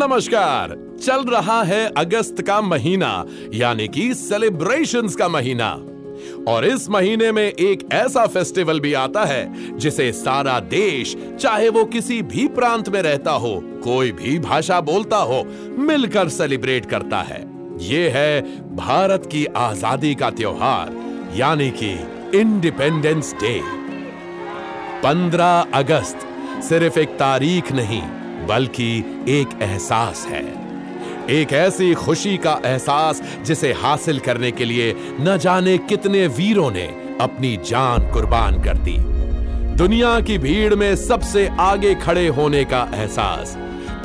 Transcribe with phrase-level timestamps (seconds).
[0.00, 5.68] नमस्कार। चल रहा है अगस्त का महीना, यानी कि सेलिब्रेशंस का महीना।
[6.48, 11.84] और इस महीने में एक ऐसा फेस्टिवल भी आता है, जिसे सारा देश, चाहे वो
[11.84, 15.44] किसी भी प्रांत में रहता हो, कोई भी भाषा बोलता हो,
[15.78, 17.44] मिलकर सेलिब्रेट करता है।
[17.78, 18.40] ये है
[18.76, 20.92] भारत की आज़ादी का त्योहार,
[21.36, 21.92] यानी कि
[22.38, 23.60] इंडिपेंडेंस डे
[25.02, 26.26] 15 अगस्त,
[26.62, 28.02] सिर्फ़ एक तारीख नहीं
[28.50, 28.90] बल्कि
[29.28, 30.44] एक एहसास है।
[31.30, 36.86] एक ऐसी खुशी का एहसास जिसे हासिल करने के लिए न जाने कितने वीरों ने
[37.20, 38.96] अपनी जान कुर्बान कर दी।
[39.76, 43.56] दुनिया की भीड़ में सबसे आगे खड़े होने का एहसास,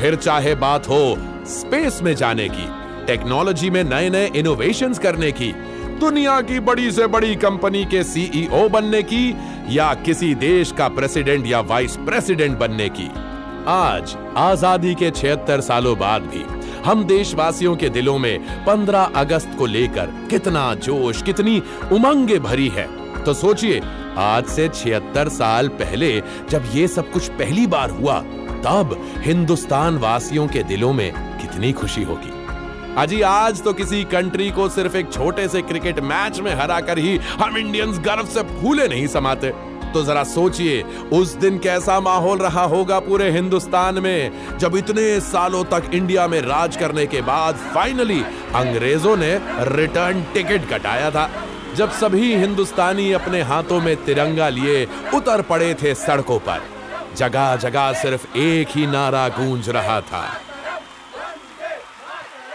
[0.00, 1.16] फिर चाहे बात हो
[1.48, 2.66] स्पेस में जाने की,
[3.06, 5.52] टेक्नोलॉजी में नए नए इनोवेशन करने की,
[6.00, 9.28] दुनिया की बड़ी से बड़ी कंपनी के सीईओ बनने की,
[9.70, 13.10] या किसी देश का प्रेसिडेंट या वाइस प्रेसिडेंट बनने की।
[13.68, 16.42] आज आज़ादी के 76 सालों बाद भी
[16.84, 21.62] हम देशवासियों के दिलों में 15 अगस्त को लेकर कितना जोश, कितनी
[21.92, 22.86] उमंगे भरी है।
[23.24, 23.80] तो सोचिए,
[24.16, 28.20] आज से 76 साल पहले जब ये सब कुछ पहली बार हुआ,
[28.66, 32.32] तब हिंदुस्तान वासियों के दिलों में कितनी खुशी होगी।
[32.96, 37.16] अजी, आज तो किसी कंट्री को सिर्फ़ एक छोटे से क्रिकेट मैच में हराकर ही
[37.16, 39.52] हम इंडियंस गर्व से फूले नहीं समाते।
[39.94, 45.64] तो जरा सोचिए, उस दिन कैसा माहौल रहा होगा पूरे हिंदुस्तान में, जब इतने सालों
[45.64, 48.20] तक इंडिया में राज करने के बाद फाइनली
[48.54, 49.32] अंग्रेज़ों ने
[49.68, 51.28] रिटर्न टिकट कटाया था।
[51.74, 54.84] जब सभी हिंदुस्तानी अपने हाथों में तिरंगा लिए
[55.14, 56.62] उतर पड़े थे सड़कों पर
[57.16, 60.24] जगह जगह सिर्फ़ एक ही नारा गूंज रहा था।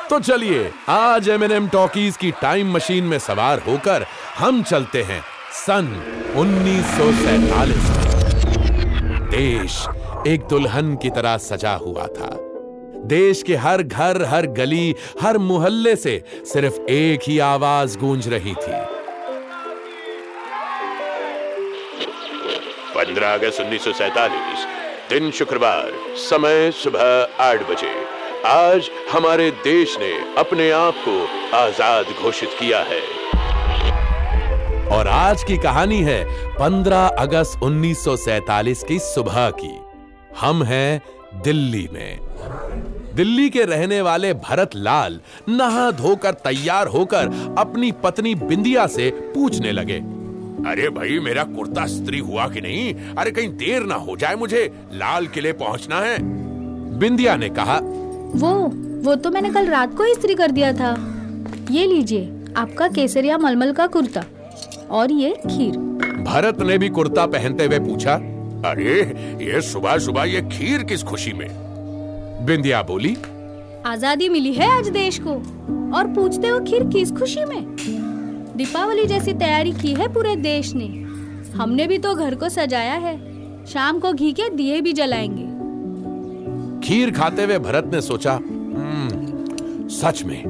[0.09, 4.05] तो चलिए, आज एम एन टॉकीज की टाइम मशीन में सवार होकर
[4.37, 5.23] हम चलते हैं।
[5.59, 5.87] सन
[6.37, 7.87] 1947
[9.03, 9.87] में देश
[10.27, 12.29] एक दुल्हन की तरह सजा हुआ था।
[13.05, 18.53] देश के हर घर, हर गली, हर मोहल्ले से सिर्फ़ एक ही आवाज़ गूंज रही
[18.53, 18.79] थी।
[22.95, 24.65] 15 अगस्त 1947
[25.09, 25.91] दिन शुक्रवार,
[26.29, 27.93] समय सुबह आठ बजे।
[28.47, 31.21] आज हमारे देश ने अपने आप को
[31.57, 33.18] आज़ाद घोषित किया है।
[34.91, 36.25] और आज की कहानी है
[36.57, 39.79] 15 अगस्त 1947 की सुबह की।
[40.39, 41.01] हम हैं
[41.43, 42.19] दिल्ली में।
[43.15, 45.19] दिल्ली के रहने वाले भरत लाल
[45.49, 49.97] नहा धोकर तैयार होकर अपनी पत्नी बिंदिया से पूछने लगे।
[50.71, 52.93] अरे भाई, मेरा कुर्ता स्त्री हुआ कि नहीं?
[52.93, 56.17] अरे कहीं देर ना हो जाए मुझे, लाल किले पहुँचना है।
[56.99, 57.79] बिंदिया ने कहा,
[58.35, 58.51] वो
[59.03, 60.91] वो तो मैंने कल रात को स्त्री कर दिया था।
[61.71, 64.23] ये लीजिए, आपका केसरिया मलमल का कुर्ता।
[64.91, 65.77] और ये खीर।
[66.23, 68.13] भरत ने भी कुर्ता पहनते हुए पूछा
[68.69, 69.01] अरे
[69.41, 71.47] ये सुबह सुबह ये खीर किस खुशी में?
[72.45, 73.17] बिंदिया बोली
[73.85, 75.33] आज़ादी मिली है आज देश को
[75.97, 77.75] और पूछते हो खीर किस खुशी में?
[78.55, 80.87] दीपावली जैसी तैयारी की है पूरे देश ने।
[81.57, 83.17] हमने भी तो घर को सजाया है
[83.65, 85.49] शाम को घी के दिए भी जलाएँगे।
[86.87, 90.43] खीर खाते हुए भरत ने सोचा "हम्म, सच में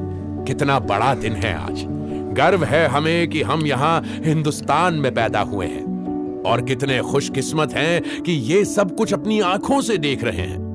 [0.47, 1.98] कितना बड़ा दिन है आज।
[2.39, 5.87] गर्व है हमें कि हम यहाँ हिंदुस्तान में पैदा हुए हैं।
[6.45, 10.67] और कितने खुशकिस्मत हैं कि ये सब कुछ अपनी आँखों से देख रहे हैं।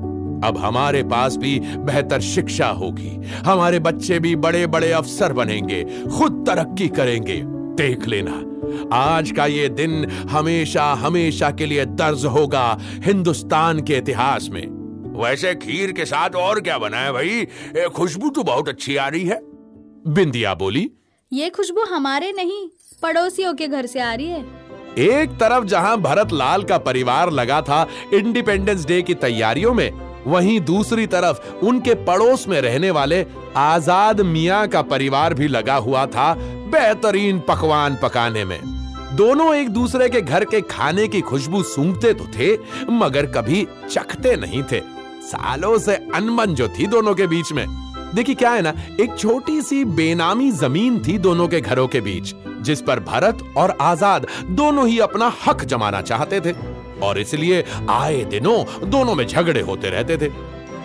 [0.43, 3.09] अब हमारे पास भी बेहतर शिक्षा होगी।
[3.45, 5.83] हमारे बच्चे भी बड़े बड़े अफसर बनेंगे।
[6.17, 7.41] खुद तरक्की करेंगे।
[7.75, 8.41] देख लेना।
[8.93, 14.65] आज का ये दिन हमेशा हमेशा के लिए दर्ज होगा हिंदुस्तान के इतिहास में।
[15.23, 17.47] वैसे खीर के साथ और क्या बना है भाई
[17.87, 19.39] खुशबू तो बहुत अच्छी आ रही है।
[20.07, 20.89] बिंदिया बोली
[21.31, 22.67] ये खुशबू हमारे नहीं,
[23.01, 24.39] पड़ोसियों के घर से आ रही है।
[24.97, 27.81] एक तरफ़ जहाँ भरत लाल का परिवार लगा था
[28.13, 29.91] इंडिपेंडेंस डे की तैयारियों में,
[30.27, 33.25] वहीं दूसरी तरफ़ उनके पड़ोस में रहने वाले
[33.57, 36.33] आज़ाद मियाँ का परिवार भी लगा हुआ था
[36.71, 38.59] बेहतरीन पकवान पकाने में।
[39.15, 42.53] दोनों एक दूसरे के घर के खाने की खुशबू सूंघते तो थे,
[42.91, 44.79] मगर कभी चखते नहीं थे।
[45.23, 47.65] सालों से अनबन जो थी दोनों के बीच में
[48.13, 52.33] देखिए क्या है ना, एक छोटी सी बेनामी ज़मीन थी दोनों के घरों के बीच,
[52.61, 56.53] जिस पर भरत और आज़ाद दोनों ही अपना हक जमाना चाहते थे,
[57.01, 60.29] और इसलिए आए दिनों दोनों में झगड़े होते रहते थे।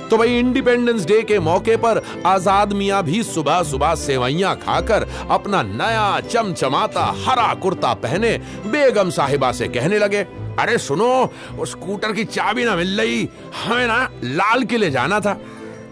[0.08, 5.62] तो भाई इंडिपेंडेंस डे के मौके पर आज़ाद मियाँ भी सुबह सुबह सेवैया खाकर अपना
[5.62, 8.36] नया चमचमाता हरा कुर्ता पहने
[8.66, 10.26] बेगम साहिबा से कहने लगे,
[10.58, 11.12] अरे सुनो,
[11.52, 13.28] वो स्कूटर की चाबी ना मिल रही,
[13.64, 15.38] हमें ना लाल किले जाना था।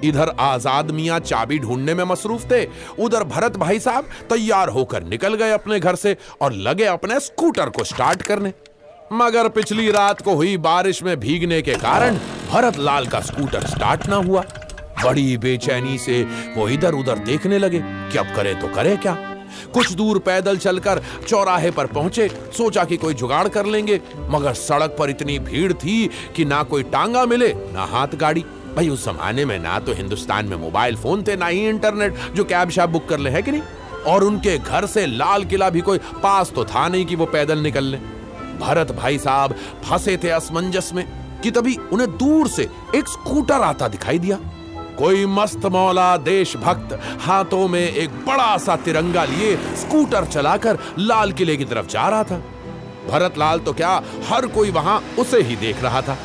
[0.04, 2.64] इधर आज़ाद मियाँ चाबी ढूँढने में मसरूफ थे।
[2.98, 7.70] उधर भरत भाई साहब तैयार होकर निकल गए अपने घर से और लगे अपने स्कूटर
[7.70, 8.52] को स्टार्ट करने।
[9.12, 12.16] मगर पिछली रात को हुई बारिश में भीगने के कारण
[12.50, 14.44] भरत लाल का स्कूटर स्टार्ट ना हुआ।
[15.04, 16.22] बड़ी बेचैनी से
[16.56, 17.80] वो इधर उधर देखने लगे
[18.12, 19.16] कि अब करे तो करे क्या।
[19.74, 24.00] कुछ दूर पैदल चलकर चौराहे पर पहुँचे, सोचा कि कोई जुगाड़ कर लेंगे,
[24.30, 28.44] मगर सड़क पर इतनी भीड़ थी कि ना कोई टांगा मिले, ना हाथ गाड़ी।
[28.78, 32.44] भाई, उस जमाने में ना तो हिंदुस्तान में मोबाइल फ़ोन थे, ना ही इंटरनेट, जो
[32.44, 33.62] कैब शैब बुक कर ले, है कि नहीं?
[34.06, 37.58] और उनके घर से लाल किला भी कोई पास तो था नहीं कि वो पैदल
[37.58, 37.96] निकल ले।
[38.60, 39.54] भरत भाई साहब
[39.84, 41.04] फंसे थे असमंजस में
[41.40, 44.38] कि तभी उन्हें दूर से एक स्कूटर आता दिखाई दिया।
[44.98, 51.56] कोई मस्त मौला देशभक्त हाथों में एक बड़ा सा तिरंगा लिए स्कूटर चलाकर लाल किले
[51.56, 52.42] की तरफ़ जा रहा था।
[53.10, 56.18] भरत लाल तो क्या हर कोई वहाँ उसे ही देख रहा था।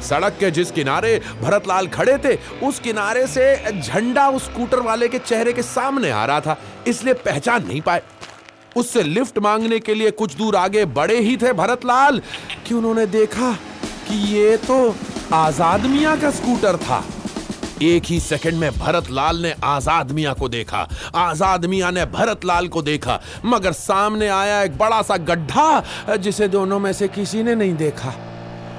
[0.00, 5.18] सड़क के जिस किनारे भरतलाल खड़े थे, उस किनारे से झंडा उस स्कूटर वाले के
[5.20, 6.56] चेहरे के सामने आ रहा था,
[6.88, 8.02] इसलिए पहचान नहीं पाए।
[8.76, 12.20] उससे लिफ्ट मांगने के लिए कुछ दूर आगे बड़े ही थे भरतलाल,
[12.66, 13.52] कि उन्होंने देखा
[14.08, 14.94] कि ये तो
[15.34, 17.04] आज़ाद मियाँ का स्कूटर था।
[17.82, 22.44] एक ही सेकंड में भरत लाल ने आज़ाद मिया को देखा, आज़ाद मिया ने भरत
[22.44, 27.42] लाल को देखा, मगर सामने आया एक बड़ा सा गड्ढा, जिसे दोनों में से किसी
[27.42, 28.14] ने नहीं देखा।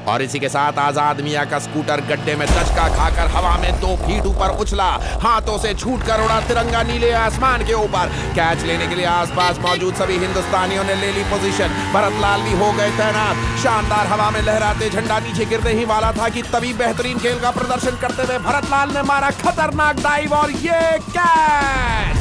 [0.07, 3.95] और इसी के साथ आज़ाद मिया का स्कूटर गड्ढे में दचका खाकर हवा में दो
[3.97, 4.89] फीट ऊपर उछला।
[5.21, 9.59] हाथों से छूट कर उड़ा तिरंगा नीले आसमान के ऊपर। कैच लेने के लिए आसपास
[9.59, 14.29] मौजूद सभी हिंदुस्तानियों ने ले ली पोजीशन। भरत लाल भी हो गए तैनात। शानदार हवा
[14.31, 18.23] में लहराते झंडा नीचे गिरने ही वाला था कि तभी बेहतरीन खेल का प्रदर्शन करते
[18.23, 22.17] हुए भरत लाल ने मारा खतरनाक डाइव और ये कैच!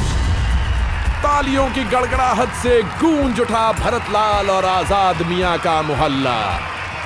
[1.23, 6.39] तालियों की गड़गड़ाहट से गूंज उठा भरत लाल और आज़ाद मियाँ का मोहल्ला।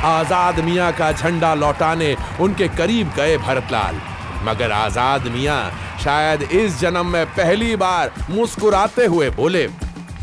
[0.06, 4.02] आज़ाद मियाँ का झंडा लौटाने उनके करीब गए भरतलाल।
[4.46, 5.60] मगर आज़ाद मियाँ
[6.04, 9.66] शायद इस जन्म में पहली बार मुस्कुराते हुए बोले,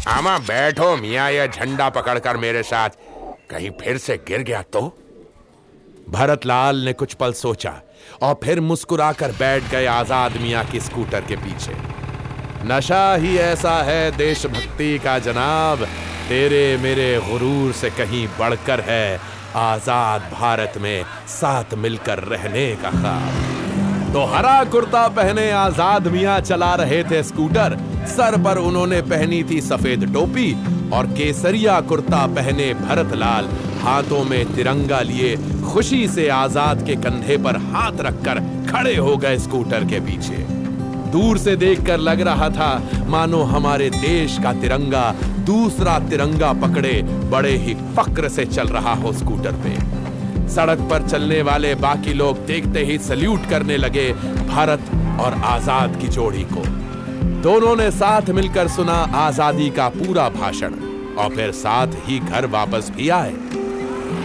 [0.08, 2.90] आमा, बैठो मियाँ यह झंडा पकड़कर मेरे साथ
[3.50, 4.80] कहीं फिर से गिर गया तो?
[6.08, 7.74] भरतलाल ने कुछ पल सोचा
[8.22, 11.74] और फिर मुस्कुराकर बैठ गए आज़ाद मियाँ की स्कूटर के पीछे।
[12.66, 15.84] नशा ही ऐसा है देशभक्ति का जनाब,
[16.28, 24.12] तेरे मेरे गुरूर से कहीं बढ़कर है आज़ाद भारत में साथ मिलकर रहने का ख्वाब।
[24.12, 27.76] तो हरा कुर्ता पहने आज़ाद मियाँ चला रहे थे स्कूटर।
[28.08, 30.52] सर पर उन्होंने पहनी थी सफ़ेद टोपी
[30.92, 33.48] और केसरिया कुर्ता पहने भरतलाल।
[33.80, 39.38] हाथों में तिरंगा लिए खुशी से आज़ाद के कंधे पर हाथ रखकर खड़े हो गए
[39.38, 40.46] स्कूटर के पीछे।
[41.12, 42.70] दूर से देखकर लग रहा था,
[43.06, 45.10] मानो हमारे देश का तिरंगा
[45.44, 46.92] दूसरा तिरंगा पकड़े
[47.30, 49.74] बड़े ही फक्र से चल रहा हो स्कूटर पे।
[50.50, 54.12] सड़क पर चलने वाले बाकी लोग देखते ही सल्यूट करने लगे
[54.46, 54.90] भारत
[55.20, 56.64] और आज़ाद की जोड़ी को।
[57.42, 60.74] दोनों ने साथ मिलकर सुना आज़ादी का पूरा भाषण
[61.18, 63.34] और फिर साथ ही घर वापस भी आए।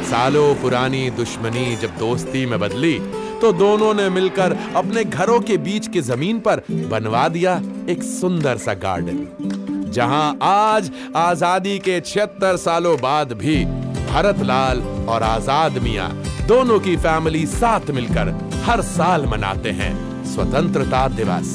[0.09, 2.97] सालों पुरानी दुश्मनी जब दोस्ती में बदली
[3.41, 8.57] तो दोनों ने मिलकर अपने घरों के बीच की ज़मीन पर बनवा दिया एक सुंदर
[8.57, 13.63] सा गार्डन। जहाँ आज आज़ादी के छिहत्तर सालों बाद भी
[14.05, 16.07] भरत लाल और आज़ाद मिया
[16.47, 18.33] दोनों की फैमिली साथ मिलकर
[18.65, 19.93] हर साल मनाते हैं
[20.25, 21.53] स्वतंत्रता दिवस।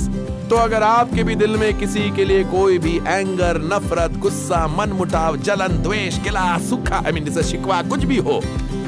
[0.51, 4.93] तो अगर आपके भी दिल में किसी के लिए कोई भी एंगर, नफरत, गुस्सा मन
[4.93, 8.41] मुटाव जलन, द्वेष, गिला, सुखा आई मीन शिकवा, कुछ भी हो,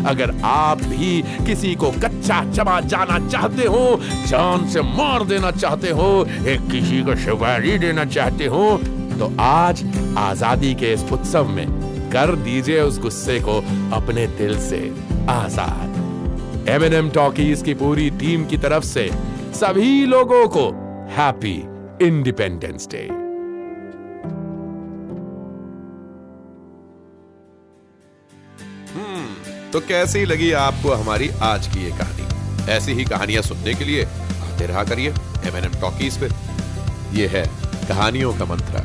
[0.07, 5.91] अगर आप भी किसी को कच्चा चबा जाना चाहते हो, जान से मार देना चाहते
[5.91, 6.09] हो,
[6.47, 8.79] एक किसी को शिवारी देना चाहते हो
[9.19, 9.85] तो आज
[10.19, 11.67] आज़ादी के इस उत्सव में
[12.13, 13.57] कर दीजिए उस गुस्से को
[13.97, 14.81] अपने दिल से,
[15.31, 19.09] आज़ाद। एम एन एम टॉकीज की पूरी टीम की तरफ़ से
[19.55, 20.69] सभी लोगों को
[21.17, 21.57] हैप्पी
[22.07, 23.09] इंडिपेंडेंस डे
[29.73, 32.71] तो कैसी लगी आपको हमारी आज की ये कहानी?
[32.73, 35.11] ऐसी ही कहानियाँ सुनने के लिए आते रहा करिए
[35.47, 36.29] एम एन एम टॉकीज पे।
[37.19, 37.45] ये है
[37.89, 38.85] कहानियों का मंत्र।